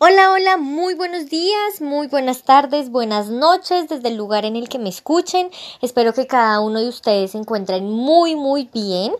Hola, 0.00 0.30
hola, 0.30 0.56
muy 0.58 0.94
buenos 0.94 1.28
días, 1.28 1.80
muy 1.80 2.06
buenas 2.06 2.44
tardes, 2.44 2.88
buenas 2.88 3.30
noches 3.30 3.88
desde 3.88 4.10
el 4.10 4.16
lugar 4.16 4.44
en 4.44 4.54
el 4.54 4.68
que 4.68 4.78
me 4.78 4.90
escuchen. 4.90 5.50
Espero 5.82 6.12
que 6.12 6.28
cada 6.28 6.60
uno 6.60 6.78
de 6.78 6.86
ustedes 6.86 7.32
se 7.32 7.38
encuentren 7.38 7.90
muy, 7.90 8.36
muy 8.36 8.70
bien. 8.72 9.12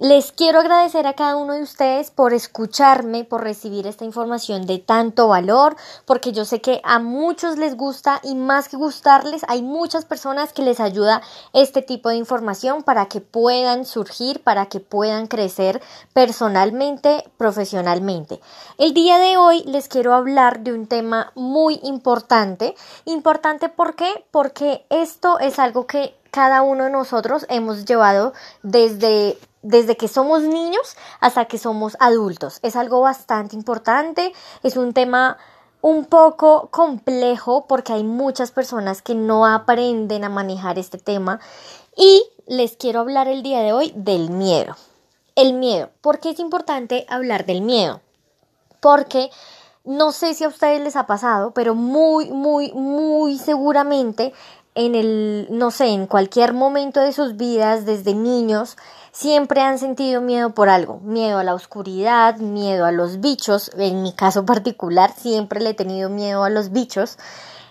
Les 0.00 0.30
quiero 0.30 0.60
agradecer 0.60 1.08
a 1.08 1.14
cada 1.14 1.34
uno 1.34 1.54
de 1.54 1.62
ustedes 1.62 2.12
por 2.12 2.32
escucharme, 2.32 3.24
por 3.24 3.42
recibir 3.42 3.84
esta 3.88 4.04
información 4.04 4.64
de 4.64 4.78
tanto 4.78 5.26
valor, 5.26 5.74
porque 6.04 6.30
yo 6.30 6.44
sé 6.44 6.60
que 6.60 6.80
a 6.84 7.00
muchos 7.00 7.58
les 7.58 7.76
gusta 7.76 8.20
y 8.22 8.36
más 8.36 8.68
que 8.68 8.76
gustarles, 8.76 9.44
hay 9.48 9.60
muchas 9.60 10.04
personas 10.04 10.52
que 10.52 10.62
les 10.62 10.78
ayuda 10.78 11.20
este 11.52 11.82
tipo 11.82 12.10
de 12.10 12.14
información 12.14 12.84
para 12.84 13.06
que 13.06 13.20
puedan 13.20 13.84
surgir, 13.84 14.40
para 14.44 14.66
que 14.66 14.78
puedan 14.78 15.26
crecer 15.26 15.82
personalmente, 16.12 17.24
profesionalmente. 17.36 18.38
El 18.78 18.94
día 18.94 19.18
de 19.18 19.36
hoy 19.36 19.64
les 19.64 19.88
quiero 19.88 20.14
hablar 20.14 20.60
de 20.60 20.74
un 20.74 20.86
tema 20.86 21.32
muy 21.34 21.80
importante. 21.82 22.76
Importante 23.04 23.68
¿por 23.68 23.96
qué? 23.96 24.24
Porque 24.30 24.86
esto 24.90 25.40
es 25.40 25.58
algo 25.58 25.88
que 25.88 26.14
cada 26.30 26.62
uno 26.62 26.84
de 26.84 26.90
nosotros 26.90 27.46
hemos 27.48 27.84
llevado 27.84 28.32
desde 28.62 29.36
desde 29.62 29.96
que 29.96 30.08
somos 30.08 30.42
niños 30.42 30.96
hasta 31.20 31.46
que 31.46 31.58
somos 31.58 31.96
adultos. 32.00 32.58
Es 32.62 32.76
algo 32.76 33.00
bastante 33.00 33.56
importante, 33.56 34.32
es 34.62 34.76
un 34.76 34.92
tema 34.92 35.38
un 35.80 36.06
poco 36.06 36.68
complejo 36.70 37.66
porque 37.66 37.92
hay 37.92 38.04
muchas 38.04 38.50
personas 38.50 39.02
que 39.02 39.14
no 39.14 39.46
aprenden 39.46 40.24
a 40.24 40.28
manejar 40.28 40.78
este 40.78 40.98
tema 40.98 41.40
y 41.96 42.24
les 42.46 42.76
quiero 42.76 43.00
hablar 43.00 43.28
el 43.28 43.42
día 43.42 43.60
de 43.60 43.72
hoy 43.72 43.92
del 43.94 44.30
miedo. 44.30 44.76
El 45.34 45.54
miedo. 45.54 45.90
¿Por 46.00 46.18
qué 46.18 46.30
es 46.30 46.40
importante 46.40 47.06
hablar 47.08 47.46
del 47.46 47.62
miedo? 47.62 48.00
Porque 48.80 49.30
no 49.84 50.12
sé 50.12 50.34
si 50.34 50.44
a 50.44 50.48
ustedes 50.48 50.80
les 50.80 50.96
ha 50.96 51.06
pasado, 51.06 51.52
pero 51.52 51.74
muy, 51.74 52.30
muy, 52.30 52.72
muy 52.72 53.38
seguramente 53.38 54.32
en 54.78 54.94
el, 54.94 55.48
no 55.50 55.72
sé, 55.72 55.88
en 55.88 56.06
cualquier 56.06 56.54
momento 56.54 57.00
de 57.00 57.12
sus 57.12 57.36
vidas, 57.36 57.84
desde 57.84 58.14
niños, 58.14 58.76
siempre 59.10 59.60
han 59.60 59.80
sentido 59.80 60.20
miedo 60.20 60.50
por 60.50 60.68
algo, 60.68 61.00
miedo 61.00 61.38
a 61.38 61.42
la 61.42 61.54
oscuridad, 61.54 62.36
miedo 62.36 62.84
a 62.84 62.92
los 62.92 63.18
bichos, 63.18 63.72
en 63.76 64.04
mi 64.04 64.12
caso 64.12 64.46
particular 64.46 65.12
siempre 65.16 65.60
le 65.60 65.70
he 65.70 65.74
tenido 65.74 66.10
miedo 66.10 66.44
a 66.44 66.48
los 66.48 66.70
bichos, 66.70 67.18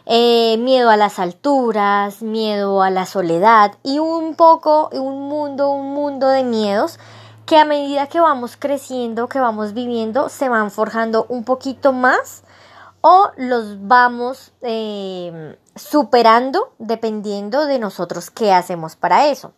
eh, 0.06 0.58
miedo 0.60 0.90
a 0.90 0.98
las 0.98 1.18
alturas, 1.18 2.22
miedo 2.22 2.82
a 2.82 2.90
la 2.90 3.06
soledad 3.06 3.72
y 3.84 4.00
un 4.00 4.36
poco, 4.36 4.90
un 4.92 5.30
mundo, 5.30 5.70
un 5.70 5.94
mundo 5.94 6.28
de 6.28 6.44
miedos 6.44 7.00
que 7.46 7.58
a 7.58 7.64
medida 7.64 8.08
que 8.08 8.20
vamos 8.20 8.58
creciendo, 8.58 9.30
que 9.30 9.40
vamos 9.40 9.74
viviendo, 9.74 10.28
se 10.28 10.50
van 10.50 10.72
forjando 10.72 11.26
un 11.30 11.46
poquito 11.46 11.94
más 11.94 12.44
o 13.00 13.32
los 13.38 13.88
vamos 13.88 14.52
eh, 14.62 15.58
superando 15.78 16.74
dependiendo 16.80 17.66
de 17.66 17.80
nosotros 17.80 18.30
qué 18.32 18.52
hacemos 18.54 18.96
para 18.96 19.28
eso. 19.28 19.54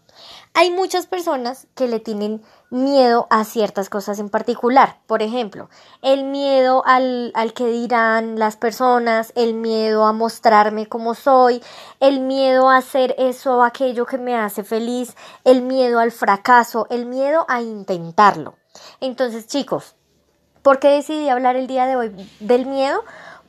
Hay 0.53 0.71
muchas 0.71 1.05
personas 1.05 1.67
que 1.75 1.87
le 1.87 1.99
tienen 1.99 2.41
miedo 2.69 3.27
a 3.29 3.45
ciertas 3.45 3.89
cosas 3.89 4.19
en 4.19 4.29
particular. 4.29 4.99
Por 5.07 5.21
ejemplo, 5.21 5.69
el 6.01 6.25
miedo 6.25 6.83
al, 6.85 7.31
al, 7.35 7.53
que 7.53 7.67
dirán 7.67 8.37
las 8.37 8.57
personas, 8.57 9.31
el 9.35 9.53
miedo 9.53 10.05
a 10.05 10.13
mostrarme 10.13 10.87
como 10.87 11.15
soy, 11.15 11.63
el 11.99 12.19
miedo 12.19 12.69
a 12.69 12.77
hacer 12.77 13.15
eso 13.17 13.57
o 13.57 13.63
aquello 13.63 14.05
que 14.05 14.17
me 14.17 14.35
hace 14.35 14.63
feliz, 14.63 15.15
el 15.43 15.61
miedo 15.61 15.99
al 15.99 16.11
fracaso, 16.11 16.87
el 16.89 17.05
miedo 17.05 17.45
a 17.47 17.61
intentarlo. 17.61 18.55
Entonces, 18.99 19.47
chicos, 19.47 19.95
¿por 20.61 20.79
qué 20.79 20.89
decidí 20.89 21.29
hablar 21.29 21.55
el 21.55 21.67
día 21.67 21.85
de 21.85 21.95
hoy 21.95 22.29
del 22.39 22.65
miedo? 22.65 23.03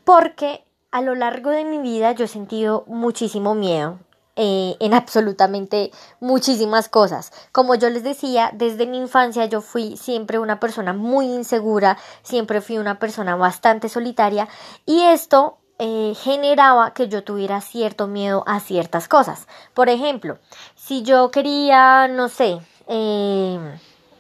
Porque 0.05 0.65
a 0.91 1.03
lo 1.03 1.15
largo 1.15 1.51
de 1.51 1.65
mi 1.65 1.79
vida 1.79 2.13
yo 2.13 2.25
he 2.25 2.29
sentido 2.29 2.85
muchísimo 2.87 3.55
miedo. 3.55 3.99
Eh, 4.37 4.77
en 4.81 4.95
absolutamente 4.95 5.91
muchísimas 6.19 6.89
cosas. 6.89 7.31
Como 7.53 7.75
yo 7.75 7.91
les 7.91 8.05
decía, 8.05 8.51
desde 8.55 8.87
mi 8.87 8.97
infancia 8.97 9.45
yo 9.45 9.61
fui 9.61 9.99
siempre 9.99 10.39
una 10.39 10.61
persona 10.61 10.95
muy 10.95 11.27
insegura, 11.27 11.99
siempre 12.23 12.63
fui 12.63 12.79
una 12.79 12.99
persona 12.99 13.37
bastante 13.37 13.91
solitaria 13.91 14.49
y 14.87 15.03
esto 15.03 15.59
eh, 15.79 16.15
generaba 16.17 16.95
que 16.95 17.09
yo 17.09 17.23
tuviera 17.23 17.61
cierto 17.61 18.07
miedo 18.07 18.43
a 18.47 18.61
ciertas 18.61 19.09
cosas. 19.09 19.47
Por 19.75 19.91
ejemplo, 19.91 20.39
si 20.75 21.03
yo 21.03 21.31
quería, 21.31 22.09
no 22.09 22.31
sé, 22.31 22.61
eh, 22.87 23.59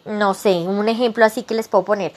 no 0.04 0.34
sé, 0.34 0.66
un 0.66 0.86
ejemplo 0.88 1.24
así 1.24 1.44
que 1.44 1.54
les 1.54 1.68
puedo 1.68 1.84
poner. 1.84 2.12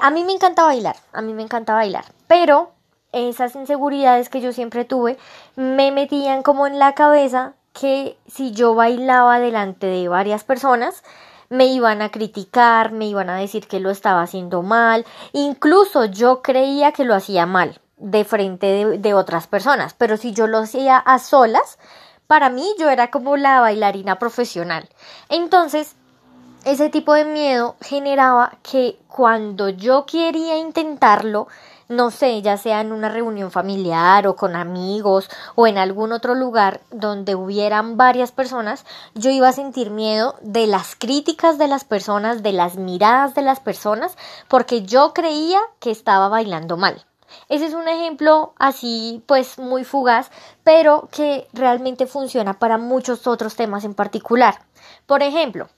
a 0.00 0.10
mí 0.12 0.22
me 0.22 0.34
encanta 0.34 0.62
bailar, 0.62 0.96
a 1.12 1.20
mí 1.20 1.32
me 1.32 1.42
encanta 1.42 1.74
bailar, 1.74 2.04
pero 2.28 2.73
esas 3.14 3.54
inseguridades 3.54 4.28
que 4.28 4.40
yo 4.40 4.52
siempre 4.52 4.84
tuve 4.84 5.16
me 5.56 5.90
metían 5.90 6.42
como 6.42 6.66
en 6.66 6.78
la 6.78 6.94
cabeza 6.94 7.54
que 7.72 8.16
si 8.26 8.52
yo 8.52 8.74
bailaba 8.74 9.38
delante 9.38 9.86
de 9.86 10.08
varias 10.08 10.44
personas 10.44 11.02
me 11.50 11.66
iban 11.66 12.02
a 12.02 12.10
criticar, 12.10 12.92
me 12.92 13.06
iban 13.06 13.30
a 13.30 13.36
decir 13.36 13.66
que 13.68 13.80
lo 13.80 13.90
estaba 13.90 14.22
haciendo 14.22 14.62
mal, 14.62 15.04
incluso 15.32 16.06
yo 16.06 16.42
creía 16.42 16.92
que 16.92 17.04
lo 17.04 17.14
hacía 17.14 17.46
mal 17.46 17.80
de 17.96 18.24
frente 18.24 18.66
de, 18.66 18.98
de 18.98 19.14
otras 19.14 19.46
personas, 19.46 19.94
pero 19.94 20.16
si 20.16 20.32
yo 20.32 20.46
lo 20.46 20.58
hacía 20.58 20.96
a 20.96 21.18
solas, 21.18 21.78
para 22.26 22.50
mí 22.50 22.66
yo 22.78 22.90
era 22.90 23.10
como 23.10 23.36
la 23.36 23.60
bailarina 23.60 24.18
profesional. 24.18 24.88
Entonces, 25.28 25.94
ese 26.64 26.88
tipo 26.88 27.12
de 27.12 27.24
miedo 27.24 27.76
generaba 27.80 28.54
que 28.62 28.98
cuando 29.08 29.68
yo 29.68 30.06
quería 30.06 30.56
intentarlo, 30.56 31.46
no 31.88 32.10
sé, 32.10 32.42
ya 32.42 32.56
sea 32.56 32.80
en 32.80 32.92
una 32.92 33.08
reunión 33.08 33.50
familiar 33.50 34.26
o 34.26 34.36
con 34.36 34.56
amigos 34.56 35.28
o 35.54 35.66
en 35.66 35.78
algún 35.78 36.12
otro 36.12 36.34
lugar 36.34 36.80
donde 36.90 37.34
hubieran 37.34 37.96
varias 37.96 38.32
personas, 38.32 38.84
yo 39.14 39.30
iba 39.30 39.48
a 39.48 39.52
sentir 39.52 39.90
miedo 39.90 40.36
de 40.40 40.66
las 40.66 40.96
críticas 40.96 41.58
de 41.58 41.68
las 41.68 41.84
personas, 41.84 42.42
de 42.42 42.52
las 42.52 42.76
miradas 42.76 43.34
de 43.34 43.42
las 43.42 43.60
personas, 43.60 44.16
porque 44.48 44.82
yo 44.82 45.12
creía 45.12 45.60
que 45.80 45.90
estaba 45.90 46.28
bailando 46.28 46.76
mal. 46.76 47.04
Ese 47.48 47.66
es 47.66 47.74
un 47.74 47.88
ejemplo 47.88 48.54
así 48.58 49.22
pues 49.26 49.58
muy 49.58 49.84
fugaz, 49.84 50.30
pero 50.62 51.08
que 51.10 51.48
realmente 51.52 52.06
funciona 52.06 52.58
para 52.58 52.78
muchos 52.78 53.26
otros 53.26 53.56
temas 53.56 53.84
en 53.84 53.94
particular. 53.94 54.60
Por 55.06 55.22
ejemplo, 55.22 55.68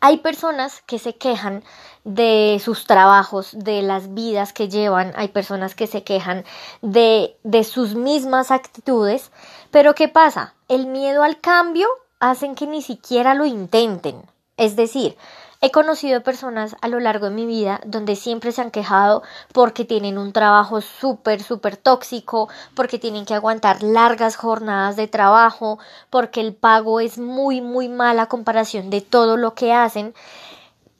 hay 0.00 0.18
personas 0.18 0.82
que 0.86 0.98
se 0.98 1.16
quejan 1.16 1.62
de 2.04 2.60
sus 2.64 2.86
trabajos, 2.86 3.50
de 3.52 3.82
las 3.82 4.14
vidas 4.14 4.52
que 4.52 4.68
llevan, 4.68 5.12
hay 5.16 5.28
personas 5.28 5.74
que 5.74 5.86
se 5.86 6.02
quejan 6.02 6.44
de, 6.80 7.36
de 7.44 7.64
sus 7.64 7.94
mismas 7.94 8.50
actitudes, 8.50 9.30
pero 9.70 9.94
¿qué 9.94 10.08
pasa? 10.08 10.54
El 10.68 10.86
miedo 10.86 11.22
al 11.22 11.40
cambio 11.40 11.88
hacen 12.18 12.54
que 12.54 12.66
ni 12.66 12.82
siquiera 12.82 13.34
lo 13.34 13.46
intenten. 13.46 14.22
Es 14.56 14.76
decir, 14.76 15.16
He 15.64 15.70
conocido 15.70 16.24
personas 16.24 16.74
a 16.80 16.88
lo 16.88 16.98
largo 16.98 17.26
de 17.26 17.36
mi 17.36 17.46
vida 17.46 17.80
donde 17.86 18.16
siempre 18.16 18.50
se 18.50 18.60
han 18.60 18.72
quejado 18.72 19.22
porque 19.52 19.84
tienen 19.84 20.18
un 20.18 20.32
trabajo 20.32 20.80
súper, 20.80 21.40
súper 21.40 21.76
tóxico, 21.76 22.48
porque 22.74 22.98
tienen 22.98 23.24
que 23.24 23.34
aguantar 23.34 23.80
largas 23.80 24.34
jornadas 24.34 24.96
de 24.96 25.06
trabajo, 25.06 25.78
porque 26.10 26.40
el 26.40 26.52
pago 26.52 26.98
es 26.98 27.16
muy, 27.16 27.60
muy 27.60 27.88
mala 27.88 28.26
comparación 28.26 28.90
de 28.90 29.02
todo 29.02 29.36
lo 29.36 29.54
que 29.54 29.72
hacen. 29.72 30.14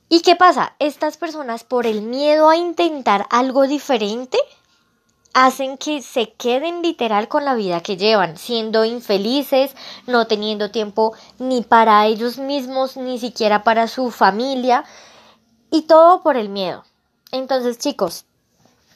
¿Y 0.09 0.21
qué 0.23 0.37
pasa? 0.37 0.77
Estas 0.79 1.17
personas 1.17 1.65
por 1.65 1.85
el 1.85 2.03
miedo 2.03 2.49
a 2.49 2.57
intentar 2.57 3.27
algo 3.31 3.67
diferente 3.67 4.39
hacen 5.35 5.79
que 5.79 6.03
se 6.03 6.33
queden 6.33 6.83
literal 6.83 7.29
con 7.29 7.45
la 7.45 7.55
vida 7.55 7.81
que 7.81 7.97
llevan, 7.97 8.37
siendo 8.37 8.85
infelices, 8.85 9.75
no 10.07 10.27
teniendo 10.27 10.71
tiempo 10.71 11.15
ni 11.39 11.63
para 11.63 12.07
ellos 12.07 12.39
mismos, 12.39 12.97
ni 12.97 13.19
siquiera 13.19 13.65
para 13.65 13.89
su 13.89 14.11
familia, 14.11 14.85
y 15.71 15.83
todo 15.83 16.23
por 16.23 16.37
el 16.37 16.49
miedo. 16.49 16.85
Entonces, 17.31 17.79
chicos, 17.79 18.27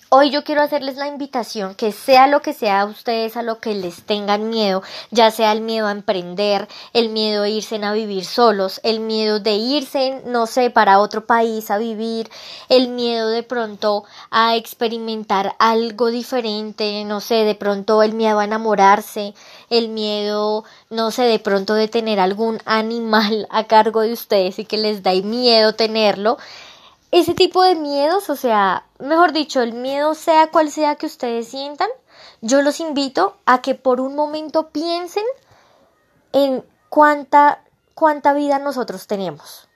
Hoy 0.09 0.31
yo 0.31 0.45
quiero 0.45 0.63
hacerles 0.63 0.95
la 0.95 1.09
invitación 1.09 1.75
que 1.75 1.91
sea 1.91 2.29
lo 2.29 2.41
que 2.41 2.53
sea 2.53 2.85
ustedes 2.85 3.37
a 3.37 3.43
lo 3.43 3.59
que 3.59 3.75
les 3.75 4.03
tengan 4.03 4.49
miedo, 4.49 4.85
ya 5.11 5.33
sea 5.33 5.51
el 5.51 5.63
miedo 5.63 5.89
a 5.89 5.91
emprender, 5.91 6.69
el 6.93 7.09
miedo 7.09 7.43
a 7.43 7.49
irse 7.49 7.85
a 7.85 7.93
vivir 7.93 8.25
solos, 8.25 8.81
el 8.85 9.01
miedo 9.01 9.41
de 9.41 9.55
irse, 9.55 10.23
no 10.25 10.47
sé, 10.47 10.71
para 10.71 11.01
otro 11.01 11.27
país 11.27 11.73
a 11.73 11.79
vivir, 11.79 12.31
el 12.69 12.87
miedo 12.87 13.31
de 13.31 13.43
pronto 13.43 14.05
a 14.31 14.55
experimentar 14.55 15.57
algo 15.59 16.07
diferente, 16.07 17.05
no 17.05 17.21
sé, 17.21 17.43
de 17.43 17.57
pronto 17.57 18.01
el 18.05 18.13
miedo 18.13 18.39
a 18.39 18.45
enamorarse, 18.45 19.35
el 19.71 19.89
miedo, 19.89 20.63
no 20.89 21.11
sé, 21.11 21.23
de 21.23 21.41
pronto 21.41 21.75
de 21.75 21.89
tener 21.89 22.21
algún 22.21 22.61
animal 22.65 23.49
a 23.51 23.65
cargo 23.65 24.03
de 24.03 24.13
ustedes 24.13 24.61
y 24.61 24.67
que 24.67 24.79
les 24.79 25.03
da 25.03 25.13
miedo 25.15 25.75
tenerlo 25.75 26.39
ese 27.21 27.33
tipo 27.33 27.63
de 27.63 27.75
miedos, 27.75 28.29
o 28.29 28.37
sea, 28.37 28.85
mejor 28.99 29.33
dicho, 29.33 29.63
el 29.63 29.73
miedo 29.73 30.15
sea 30.15 30.51
cual 30.51 30.71
sea 30.71 30.97
que 30.97 31.07
ustedes 31.07 31.49
sientan, 31.49 31.89
yo 32.43 32.61
los 32.61 32.79
invito 32.79 33.39
a 33.47 33.63
que 33.63 33.75
por 33.75 34.03
un 34.03 34.15
momento 34.15 34.69
piensen 34.69 35.25
en 36.33 36.63
cuánta, 36.91 37.65
cuánta 37.95 38.35
vida 38.35 38.59
nosotros 38.59 39.07
tenemos, 39.07 39.67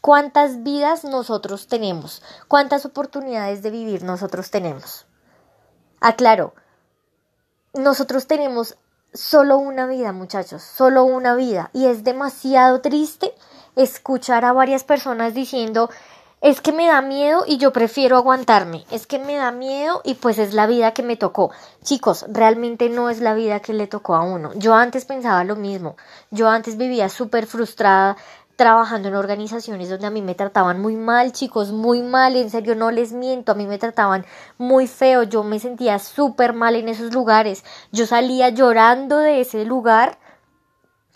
cuántas 0.00 0.62
vidas 0.62 1.04
nosotros 1.04 1.66
tenemos, 1.66 2.22
cuántas 2.48 2.86
oportunidades 2.86 3.62
de 3.62 3.70
vivir 3.70 4.02
nosotros 4.02 4.50
tenemos. 4.50 5.04
Aclaro, 6.00 6.54
nosotros 7.74 8.26
tenemos 8.26 8.78
solo 9.12 9.58
una 9.58 9.86
vida, 9.86 10.12
muchachos, 10.12 10.62
solo 10.62 11.04
una 11.04 11.34
vida. 11.34 11.68
Y 11.74 11.86
es 11.86 12.02
demasiado 12.02 12.80
triste 12.80 13.34
escuchar 13.76 14.44
a 14.44 14.52
varias 14.52 14.84
personas 14.84 15.34
diciendo, 15.34 15.90
es 16.40 16.60
que 16.60 16.72
me 16.72 16.86
da 16.86 17.02
miedo 17.02 17.44
y 17.46 17.58
yo 17.58 17.72
prefiero 17.72 18.16
aguantarme, 18.16 18.84
es 18.90 19.06
que 19.06 19.18
me 19.18 19.36
da 19.36 19.50
miedo 19.50 20.00
y 20.04 20.14
pues 20.14 20.38
es 20.38 20.54
la 20.54 20.66
vida 20.66 20.92
que 20.92 21.02
me 21.02 21.16
tocó. 21.16 21.50
Chicos, 21.82 22.24
realmente 22.28 22.88
no 22.88 23.10
es 23.10 23.20
la 23.20 23.34
vida 23.34 23.60
que 23.60 23.72
le 23.72 23.86
tocó 23.86 24.14
a 24.14 24.22
uno. 24.22 24.52
Yo 24.54 24.74
antes 24.74 25.04
pensaba 25.04 25.42
lo 25.44 25.56
mismo, 25.56 25.96
yo 26.30 26.48
antes 26.48 26.76
vivía 26.76 27.08
súper 27.08 27.46
frustrada 27.46 28.16
trabajando 28.54 29.06
en 29.06 29.14
organizaciones 29.14 29.88
donde 29.88 30.06
a 30.08 30.10
mí 30.10 30.20
me 30.20 30.34
trataban 30.34 30.80
muy 30.80 30.96
mal, 30.96 31.32
chicos, 31.32 31.70
muy 31.70 32.02
mal, 32.02 32.34
en 32.34 32.50
serio 32.50 32.74
no 32.74 32.90
les 32.90 33.12
miento, 33.12 33.52
a 33.52 33.54
mí 33.54 33.66
me 33.66 33.78
trataban 33.78 34.26
muy 34.58 34.88
feo, 34.88 35.22
yo 35.22 35.44
me 35.44 35.60
sentía 35.60 36.00
súper 36.00 36.54
mal 36.54 36.74
en 36.74 36.88
esos 36.88 37.14
lugares, 37.14 37.64
yo 37.92 38.04
salía 38.04 38.48
llorando 38.48 39.18
de 39.18 39.40
ese 39.40 39.64
lugar 39.64 40.18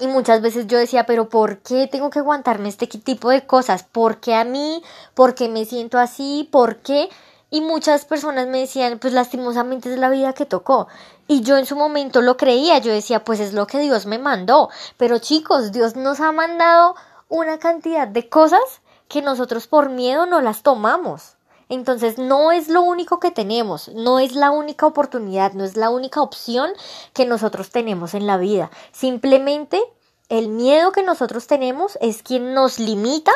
y 0.02 0.08
muchas 0.08 0.43
veces 0.43 0.66
yo 0.66 0.78
decía, 0.78 1.06
pero 1.06 1.28
¿por 1.28 1.58
qué 1.58 1.87
tengo 1.87 2.10
que 2.10 2.19
aguantarme 2.19 2.69
este 2.69 2.88
tipo 2.88 3.31
de 3.31 3.46
cosas? 3.46 3.84
¿Por 3.84 4.19
qué 4.19 4.34
a 4.34 4.43
mí? 4.43 4.82
¿Por 5.14 5.37
qué 5.37 5.49
me 5.49 5.64
siento 5.64 5.96
así? 5.96 6.49
¿Por 6.50 6.78
qué? 6.78 7.08
Y 7.50 7.60
muchas 7.60 8.04
personas 8.04 8.49
me 8.49 8.58
decían, 8.58 8.99
pues 8.99 9.12
lastimosamente 9.12 9.93
es 9.93 10.00
la 10.00 10.10
vida 10.10 10.32
que 10.32 10.44
tocó. 10.44 10.88
Y 11.28 11.43
yo 11.43 11.56
en 11.56 11.66
su 11.66 11.76
momento 11.76 12.20
lo 12.20 12.37
creía, 12.37 12.78
yo 12.78 12.90
decía, 12.90 13.22
pues 13.22 13.38
es 13.38 13.52
lo 13.52 13.69
que 13.69 13.78
Dios 13.78 14.06
me 14.06 14.19
mandó. 14.19 14.70
Pero 14.96 15.20
chicos, 15.20 15.70
Dios 15.70 15.94
nos 15.94 16.19
ha 16.19 16.32
mandado 16.32 16.96
una 17.28 17.60
cantidad 17.60 18.08
de 18.08 18.28
cosas 18.28 18.82
que 19.06 19.22
nosotros 19.22 19.69
por 19.69 19.88
miedo 19.88 20.26
no 20.26 20.40
las 20.40 20.64
tomamos. 20.64 21.37
Entonces 21.72 22.19
no 22.19 22.52
es 22.52 22.69
lo 22.69 22.82
único 22.82 23.19
que 23.19 23.30
tenemos, 23.30 23.88
no 23.94 24.19
es 24.19 24.34
la 24.34 24.50
única 24.50 24.84
oportunidad, 24.84 25.54
no 25.54 25.64
es 25.64 25.74
la 25.74 25.88
única 25.88 26.20
opción 26.20 26.70
que 27.14 27.24
nosotros 27.24 27.70
tenemos 27.70 28.12
en 28.12 28.26
la 28.26 28.36
vida. 28.36 28.70
Simplemente 28.92 29.82
el 30.28 30.48
miedo 30.48 30.92
que 30.92 31.02
nosotros 31.02 31.46
tenemos 31.46 31.96
es 32.02 32.22
quien 32.22 32.52
nos 32.52 32.78
limita 32.78 33.32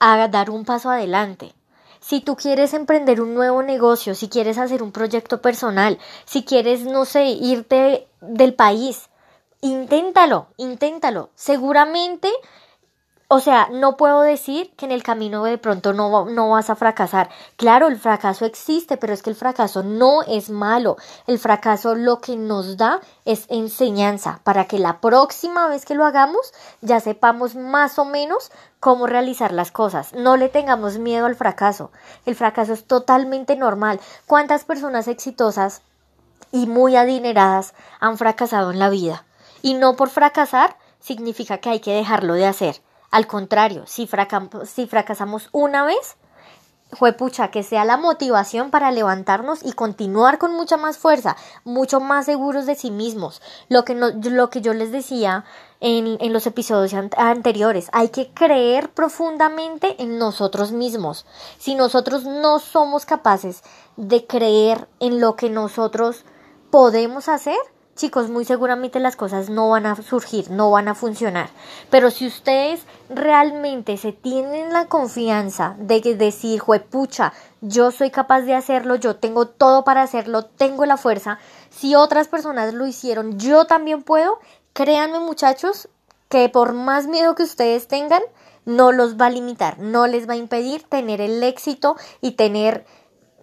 a 0.00 0.28
dar 0.28 0.50
un 0.50 0.66
paso 0.66 0.90
adelante. 0.90 1.54
Si 1.98 2.20
tú 2.20 2.36
quieres 2.36 2.74
emprender 2.74 3.22
un 3.22 3.32
nuevo 3.32 3.62
negocio, 3.62 4.14
si 4.14 4.28
quieres 4.28 4.58
hacer 4.58 4.82
un 4.82 4.92
proyecto 4.92 5.40
personal, 5.40 5.98
si 6.26 6.44
quieres, 6.44 6.82
no 6.82 7.06
sé, 7.06 7.24
irte 7.24 8.06
del 8.20 8.52
país, 8.52 9.08
inténtalo, 9.62 10.48
inténtalo. 10.58 11.30
Seguramente 11.36 12.30
o 13.34 13.40
sea, 13.40 13.70
no 13.72 13.96
puedo 13.96 14.20
decir 14.20 14.74
que 14.76 14.84
en 14.84 14.92
el 14.92 15.02
camino 15.02 15.42
de 15.42 15.56
pronto 15.56 15.94
no, 15.94 16.26
no 16.26 16.50
vas 16.50 16.68
a 16.68 16.76
fracasar. 16.76 17.30
Claro, 17.56 17.86
el 17.88 17.98
fracaso 17.98 18.44
existe, 18.44 18.98
pero 18.98 19.14
es 19.14 19.22
que 19.22 19.30
el 19.30 19.36
fracaso 19.36 19.82
no 19.82 20.20
es 20.24 20.50
malo. 20.50 20.98
El 21.26 21.38
fracaso 21.38 21.94
lo 21.94 22.20
que 22.20 22.36
nos 22.36 22.76
da 22.76 23.00
es 23.24 23.46
enseñanza 23.48 24.40
para 24.44 24.66
que 24.66 24.78
la 24.78 25.00
próxima 25.00 25.66
vez 25.68 25.86
que 25.86 25.94
lo 25.94 26.04
hagamos 26.04 26.52
ya 26.82 27.00
sepamos 27.00 27.54
más 27.54 27.98
o 27.98 28.04
menos 28.04 28.52
cómo 28.80 29.06
realizar 29.06 29.50
las 29.50 29.72
cosas. 29.72 30.12
No 30.12 30.36
le 30.36 30.50
tengamos 30.50 30.98
miedo 30.98 31.24
al 31.24 31.34
fracaso. 31.34 31.90
El 32.26 32.34
fracaso 32.34 32.74
es 32.74 32.84
totalmente 32.84 33.56
normal. 33.56 33.98
¿Cuántas 34.26 34.66
personas 34.66 35.08
exitosas 35.08 35.80
y 36.50 36.66
muy 36.66 36.96
adineradas 36.96 37.72
han 37.98 38.18
fracasado 38.18 38.72
en 38.72 38.78
la 38.78 38.90
vida? 38.90 39.24
Y 39.62 39.72
no 39.72 39.96
por 39.96 40.10
fracasar 40.10 40.76
significa 41.00 41.56
que 41.56 41.70
hay 41.70 41.80
que 41.80 41.94
dejarlo 41.94 42.34
de 42.34 42.44
hacer. 42.44 42.82
Al 43.12 43.26
contrario, 43.26 43.84
si, 43.86 44.08
si 44.64 44.86
fracasamos 44.86 45.50
una 45.52 45.84
vez, 45.84 46.16
fue 46.92 47.12
pucha, 47.12 47.50
que 47.50 47.62
sea 47.62 47.84
la 47.84 47.98
motivación 47.98 48.70
para 48.70 48.90
levantarnos 48.90 49.64
y 49.64 49.72
continuar 49.72 50.38
con 50.38 50.54
mucha 50.54 50.78
más 50.78 50.96
fuerza, 50.96 51.36
mucho 51.64 52.00
más 52.00 52.24
seguros 52.26 52.64
de 52.64 52.74
sí 52.74 52.90
mismos. 52.90 53.42
Lo 53.68 53.84
que, 53.84 53.94
lo 53.94 54.50
que 54.50 54.60
yo 54.62 54.72
les 54.72 54.92
decía 54.92 55.44
en, 55.80 56.16
en 56.20 56.32
los 56.32 56.46
episodios 56.46 56.94
anteriores, 57.16 57.90
hay 57.92 58.08
que 58.08 58.32
creer 58.32 58.90
profundamente 58.90 60.02
en 60.02 60.18
nosotros 60.18 60.72
mismos. 60.72 61.26
Si 61.58 61.74
nosotros 61.74 62.24
no 62.24 62.60
somos 62.60 63.04
capaces 63.04 63.62
de 63.96 64.26
creer 64.26 64.88
en 65.00 65.20
lo 65.20 65.36
que 65.36 65.50
nosotros 65.50 66.24
podemos 66.70 67.28
hacer, 67.28 67.58
chicos, 67.94 68.28
muy 68.30 68.44
seguramente 68.44 69.00
las 69.00 69.16
cosas 69.16 69.50
no 69.50 69.70
van 69.70 69.86
a 69.86 69.96
surgir, 69.96 70.50
no 70.50 70.70
van 70.70 70.88
a 70.88 70.94
funcionar. 70.94 71.50
Pero 71.90 72.10
si 72.10 72.26
ustedes 72.26 72.82
realmente 73.08 73.96
se 73.96 74.12
tienen 74.12 74.72
la 74.72 74.86
confianza 74.86 75.76
de 75.78 76.00
decir, 76.16 76.62
pucha, 76.90 77.32
yo 77.60 77.90
soy 77.90 78.10
capaz 78.10 78.42
de 78.42 78.54
hacerlo, 78.54 78.96
yo 78.96 79.16
tengo 79.16 79.46
todo 79.46 79.84
para 79.84 80.02
hacerlo, 80.02 80.44
tengo 80.44 80.86
la 80.86 80.96
fuerza, 80.96 81.38
si 81.70 81.94
otras 81.94 82.28
personas 82.28 82.74
lo 82.74 82.86
hicieron, 82.86 83.38
yo 83.38 83.66
también 83.66 84.02
puedo, 84.02 84.38
créanme 84.72 85.20
muchachos, 85.20 85.88
que 86.28 86.48
por 86.48 86.72
más 86.72 87.06
miedo 87.06 87.34
que 87.34 87.42
ustedes 87.42 87.88
tengan, 87.88 88.22
no 88.64 88.92
los 88.92 89.16
va 89.16 89.26
a 89.26 89.30
limitar, 89.30 89.78
no 89.78 90.06
les 90.06 90.28
va 90.28 90.34
a 90.34 90.36
impedir 90.36 90.82
tener 90.84 91.20
el 91.20 91.42
éxito 91.42 91.96
y 92.20 92.32
tener, 92.32 92.86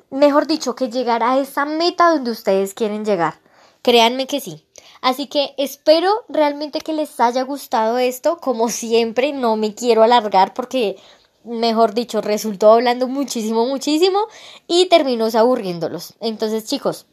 mejor 0.10 0.48
dicho, 0.48 0.76
que 0.76 0.90
llegar 0.90 1.22
a 1.22 1.38
esa 1.38 1.66
meta 1.66 2.10
donde 2.10 2.32
ustedes 2.32 2.74
quieren 2.74 3.06
llegar. 3.06 3.36
Créanme 3.82 4.28
que 4.28 4.42
sí. 4.42 4.66
Así 5.02 5.28
que 5.28 5.54
espero 5.58 6.12
realmente 6.28 6.82
que 6.82 6.94
les 6.94 7.20
haya 7.20 7.44
gustado 7.44 7.98
esto. 7.98 8.38
Como 8.38 8.70
siempre, 8.70 9.32
no 9.32 9.56
me 9.56 9.74
quiero 9.74 10.04
alargar 10.04 10.54
porque, 10.54 10.98
mejor 11.44 11.94
dicho, 11.94 12.22
resultó 12.22 12.72
hablando 12.72 13.08
muchísimo, 13.08 13.66
muchísimo 13.66 14.20
y 14.68 14.88
terminó 14.88 15.28
aburriéndolos. 15.34 16.16
Entonces, 16.20 16.66
chicos, 16.66 17.06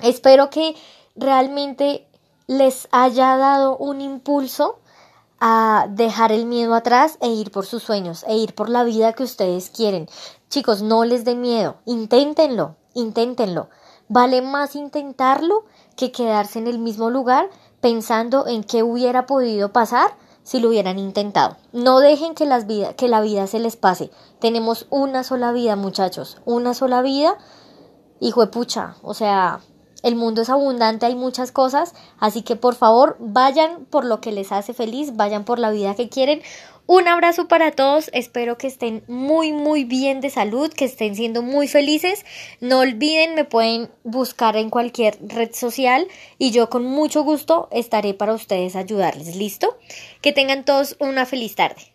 espero 0.00 0.50
que 0.50 0.76
realmente 1.16 2.06
les 2.46 2.88
haya 2.92 3.36
dado 3.36 3.76
un 3.76 4.00
impulso 4.00 4.78
a 5.40 5.86
dejar 5.90 6.32
el 6.32 6.46
miedo 6.46 6.74
atrás 6.74 7.18
e 7.20 7.28
ir 7.28 7.50
por 7.50 7.66
sus 7.66 7.82
sueños, 7.82 8.24
e 8.28 8.36
ir 8.36 8.54
por 8.54 8.68
la 8.68 8.84
vida 8.84 9.12
que 9.12 9.24
ustedes 9.24 9.70
quieren. 9.70 10.08
Chicos, 10.48 10.82
no 10.82 11.04
les 11.04 11.24
dé 11.24 11.34
miedo, 11.34 11.76
inténtenlo, 11.84 12.76
inténtenlo. 12.94 13.68
Vale 14.08 14.42
más 14.42 14.76
intentarlo 14.76 15.64
que 15.96 16.12
quedarse 16.12 16.58
en 16.58 16.66
el 16.66 16.78
mismo 16.78 17.10
lugar 17.10 17.48
pensando 17.80 18.46
en 18.46 18.64
qué 18.64 18.82
hubiera 18.82 19.26
podido 19.26 19.72
pasar 19.72 20.16
si 20.42 20.60
lo 20.60 20.68
hubieran 20.68 20.98
intentado. 20.98 21.56
No 21.72 22.00
dejen 22.00 22.34
que, 22.34 22.44
las 22.46 22.66
vida, 22.66 22.94
que 22.94 23.08
la 23.08 23.20
vida 23.20 23.46
se 23.46 23.58
les 23.58 23.76
pase. 23.76 24.10
Tenemos 24.38 24.86
una 24.90 25.24
sola 25.24 25.52
vida, 25.52 25.74
muchachos. 25.74 26.38
Una 26.44 26.74
sola 26.74 27.02
vida. 27.02 27.36
Hijo 28.20 28.42
de 28.42 28.48
pucha. 28.48 28.96
O 29.02 29.14
sea, 29.14 29.60
el 30.02 30.16
mundo 30.16 30.42
es 30.42 30.50
abundante, 30.50 31.06
hay 31.06 31.16
muchas 31.16 31.50
cosas. 31.50 31.94
Así 32.18 32.42
que 32.42 32.56
por 32.56 32.74
favor, 32.74 33.16
vayan 33.18 33.86
por 33.86 34.04
lo 34.04 34.20
que 34.20 34.32
les 34.32 34.52
hace 34.52 34.74
feliz, 34.74 35.16
vayan 35.16 35.44
por 35.44 35.58
la 35.58 35.70
vida 35.70 35.94
que 35.94 36.10
quieren. 36.10 36.42
Un 36.86 37.08
abrazo 37.08 37.48
para 37.48 37.70
todos, 37.70 38.10
espero 38.12 38.58
que 38.58 38.66
estén 38.66 39.04
muy 39.08 39.52
muy 39.52 39.84
bien 39.84 40.20
de 40.20 40.28
salud, 40.28 40.70
que 40.70 40.84
estén 40.84 41.16
siendo 41.16 41.40
muy 41.40 41.66
felices. 41.66 42.26
No 42.60 42.80
olviden, 42.80 43.34
me 43.34 43.46
pueden 43.46 43.88
buscar 44.02 44.54
en 44.58 44.68
cualquier 44.68 45.16
red 45.26 45.54
social 45.54 46.06
y 46.36 46.50
yo 46.50 46.68
con 46.68 46.84
mucho 46.84 47.22
gusto 47.22 47.68
estaré 47.72 48.12
para 48.12 48.34
ustedes 48.34 48.76
ayudarles. 48.76 49.34
¿Listo? 49.34 49.78
Que 50.20 50.32
tengan 50.32 50.66
todos 50.66 50.96
una 51.00 51.24
feliz 51.24 51.54
tarde. 51.54 51.93